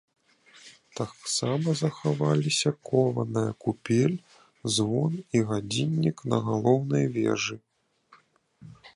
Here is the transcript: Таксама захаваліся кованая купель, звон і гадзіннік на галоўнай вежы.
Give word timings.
Таксама 0.99 1.73
захаваліся 1.83 2.69
кованая 2.89 3.51
купель, 3.65 4.15
звон 4.77 5.13
і 5.39 5.41
гадзіннік 5.51 6.17
на 6.33 6.39
галоўнай 6.47 7.05
вежы. 7.19 7.55